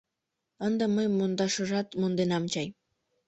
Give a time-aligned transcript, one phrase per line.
[0.65, 2.67] —Ынде мый модашыжат монденам чай.